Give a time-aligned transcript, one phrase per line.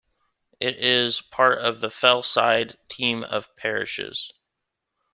[0.59, 4.33] It is part of the Fellside Team of parishes.